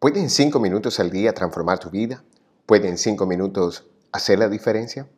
[0.00, 2.24] ¿Puede en cinco minutos al día transformar tu vida?
[2.64, 5.10] ¿Puede en cinco minutos hacer la diferencia?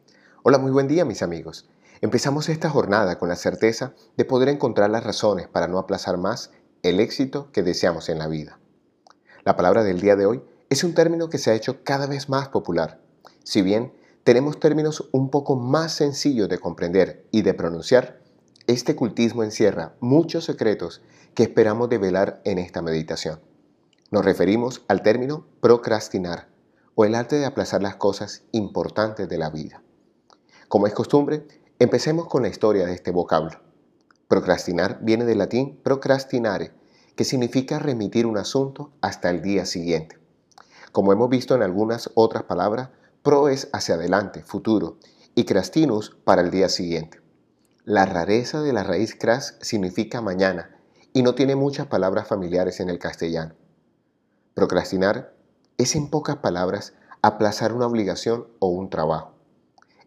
[0.43, 1.69] Hola, muy buen día mis amigos.
[2.01, 6.51] Empezamos esta jornada con la certeza de poder encontrar las razones para no aplazar más
[6.83, 8.59] el éxito que deseamos en la vida.
[9.45, 12.29] La palabra del día de hoy es un término que se ha hecho cada vez
[12.29, 13.01] más popular.
[13.45, 13.93] Si bien
[14.25, 18.19] tenemos términos un poco más sencillos de comprender y de pronunciar,
[18.67, 21.03] este cultismo encierra muchos secretos
[21.37, 23.52] que esperamos develar en esta meditación.
[24.13, 26.47] Nos referimos al término procrastinar
[26.95, 29.83] o el arte de aplazar las cosas importantes de la vida.
[30.69, 31.49] Como es costumbre,
[31.79, 33.59] empecemos con la historia de este vocablo.
[34.29, 36.75] Procrastinar viene del latín procrastinare,
[37.17, 40.19] que significa remitir un asunto hasta el día siguiente.
[40.93, 42.91] Como hemos visto en algunas otras palabras,
[43.23, 44.99] pro es hacia adelante, futuro,
[45.35, 47.23] y crastinus para el día siguiente.
[47.87, 50.77] La rareza de la raíz cras significa mañana
[51.15, 53.55] y no tiene muchas palabras familiares en el castellano.
[54.55, 55.33] Procrastinar
[55.79, 59.33] es en pocas palabras aplazar una obligación o un trabajo.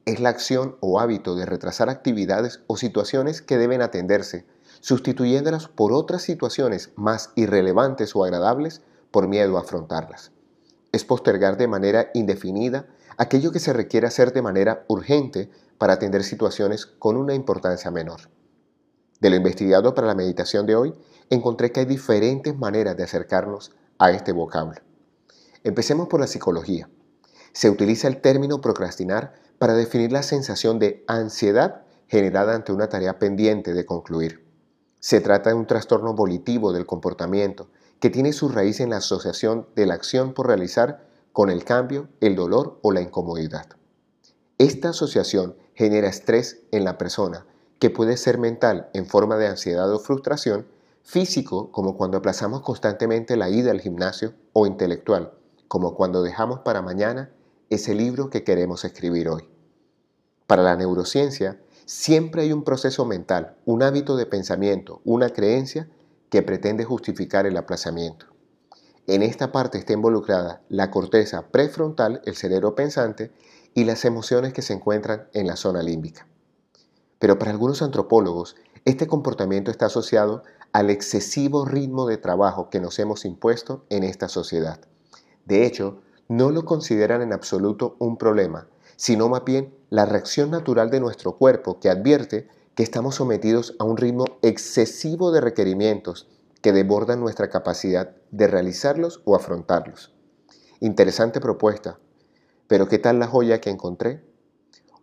[0.06, 4.46] Es la acción o hábito de retrasar actividades o situaciones que deben atenderse,
[4.82, 10.32] sustituyéndolas por otras situaciones más irrelevantes o agradables por miedo a afrontarlas.
[10.92, 12.86] Es postergar de manera indefinida
[13.18, 15.50] aquello que se requiere hacer de manera urgente
[15.80, 18.30] para atender situaciones con una importancia menor.
[19.20, 20.94] De lo investigado para la meditación de hoy,
[21.32, 24.80] encontré que hay diferentes maneras de acercarnos a este vocablo.
[25.64, 26.90] Empecemos por la psicología.
[27.54, 33.20] Se utiliza el término procrastinar para definir la sensación de ansiedad generada ante una tarea
[33.20, 34.46] pendiente de concluir.
[35.00, 39.68] Se trata de un trastorno volitivo del comportamiento que tiene su raíz en la asociación
[39.76, 43.68] de la acción por realizar con el cambio, el dolor o la incomodidad.
[44.58, 47.46] Esta asociación genera estrés en la persona,
[47.80, 50.66] que puede ser mental en forma de ansiedad o frustración,
[51.06, 55.34] físico como cuando aplazamos constantemente la ida al gimnasio o intelectual,
[55.68, 57.32] como cuando dejamos para mañana
[57.70, 59.48] ese libro que queremos escribir hoy.
[60.48, 65.88] Para la neurociencia, siempre hay un proceso mental, un hábito de pensamiento, una creencia
[66.30, 68.26] que pretende justificar el aplazamiento.
[69.06, 73.32] En esta parte está involucrada la corteza prefrontal, el cerebro pensante,
[73.76, 76.28] y las emociones que se encuentran en la zona límbica.
[77.20, 80.44] Pero para algunos antropólogos, este comportamiento está asociado
[80.76, 84.82] al excesivo ritmo de trabajo que nos hemos impuesto en esta sociedad.
[85.46, 90.90] De hecho, no lo consideran en absoluto un problema, sino más bien la reacción natural
[90.90, 96.28] de nuestro cuerpo que advierte que estamos sometidos a un ritmo excesivo de requerimientos
[96.62, 100.14] que desbordan nuestra capacidad de realizarlos o afrontarlos.
[100.82, 102.00] Interesante propuesta,
[102.68, 104.26] pero ¿qué tal la joya que encontré?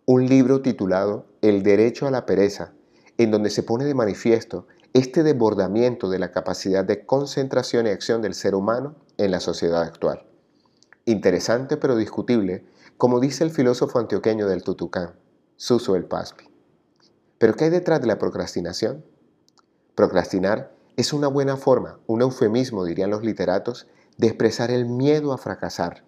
[0.05, 2.73] Un libro titulado El derecho a la pereza,
[3.17, 8.21] en donde se pone de manifiesto este desbordamiento de la capacidad de concentración y acción
[8.21, 10.27] del ser humano en la sociedad actual.
[11.05, 12.65] Interesante pero discutible,
[12.97, 15.15] como dice el filósofo antioqueño del Tutucán,
[15.55, 16.45] Suso el Paspi.
[17.39, 19.03] ¿Pero qué hay detrás de la procrastinación?
[19.95, 23.87] Procrastinar es una buena forma, un eufemismo, dirían los literatos,
[24.17, 26.03] de expresar el miedo a fracasar.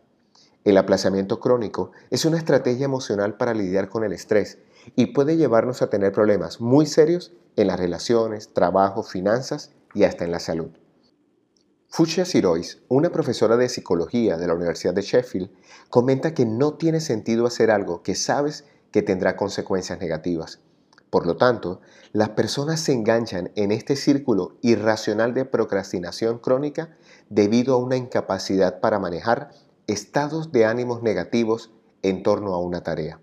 [0.64, 4.60] El aplazamiento crónico es una estrategia emocional para lidiar con el estrés
[4.96, 10.26] y puede llevarnos a tener problemas muy serios en las relaciones, trabajo, finanzas y hasta
[10.26, 10.72] en la salud.
[11.90, 15.50] Fuchsia Sirois, una profesora de psicología de la Universidad de Sheffield,
[15.90, 20.60] comenta que no tiene sentido hacer algo que sabes que tendrá consecuencias negativas.
[21.10, 21.80] Por lo tanto,
[22.12, 26.98] las personas se enganchan en este círculo irracional de procrastinación crónica
[27.30, 29.52] debido a una incapacidad para manejar
[29.88, 31.72] estados de ánimos negativos
[32.02, 33.22] en torno a una tarea.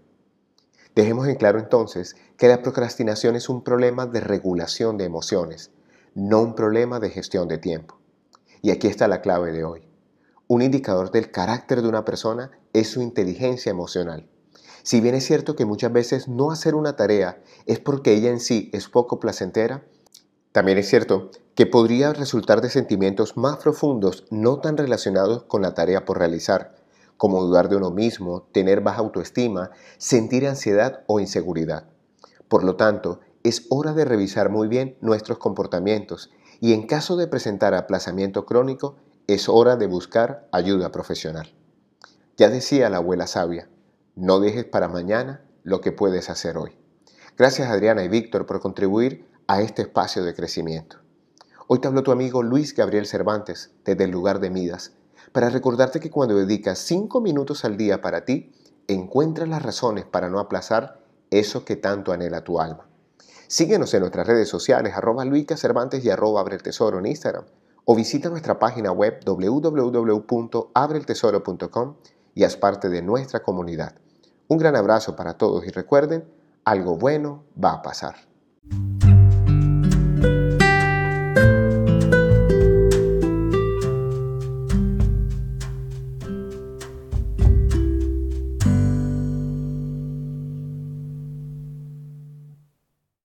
[0.94, 5.70] Dejemos en claro entonces que la procrastinación es un problema de regulación de emociones,
[6.14, 7.98] no un problema de gestión de tiempo.
[8.60, 9.88] Y aquí está la clave de hoy.
[10.48, 14.28] Un indicador del carácter de una persona es su inteligencia emocional.
[14.82, 18.40] Si bien es cierto que muchas veces no hacer una tarea es porque ella en
[18.40, 19.86] sí es poco placentera,
[20.50, 25.72] también es cierto que podría resultar de sentimientos más profundos no tan relacionados con la
[25.72, 26.74] tarea por realizar,
[27.22, 31.84] como dudar de uno mismo, tener baja autoestima, sentir ansiedad o inseguridad.
[32.48, 37.28] Por lo tanto, es hora de revisar muy bien nuestros comportamientos y en caso de
[37.28, 38.96] presentar aplazamiento crónico,
[39.28, 41.54] es hora de buscar ayuda profesional.
[42.36, 43.70] Ya decía la abuela sabia,
[44.16, 46.76] no dejes para mañana lo que puedes hacer hoy.
[47.38, 50.96] Gracias Adriana y Víctor por contribuir a este espacio de crecimiento.
[51.68, 54.96] Hoy te habló tu amigo Luis Gabriel Cervantes desde el lugar de Midas
[55.32, 58.52] para recordarte que cuando dedicas cinco minutos al día para ti,
[58.86, 61.00] encuentras las razones para no aplazar
[61.30, 62.86] eso que tanto anhela tu alma.
[63.46, 67.44] Síguenos en nuestras redes sociales, arroba Luica Cervantes y arroba Abre Tesoro en Instagram,
[67.84, 71.94] o visita nuestra página web www.abreeltesoro.com
[72.34, 73.94] y haz parte de nuestra comunidad.
[74.48, 76.24] Un gran abrazo para todos y recuerden,
[76.64, 78.31] algo bueno va a pasar.